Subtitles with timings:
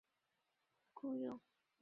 [0.03, 0.03] 战
[0.95, 1.39] 斗单位的雇用。